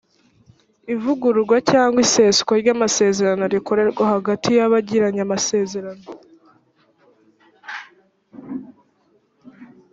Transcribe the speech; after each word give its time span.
ivugururwa 0.93 1.57
cyangwa 1.71 1.97
iseswa 2.05 2.51
ry’ 2.61 2.69
amasezerano 2.75 3.43
rikorwa 3.55 4.03
hagati 4.13 4.49
y’abagiranye 4.57 5.21
amasezerano 5.23 6.05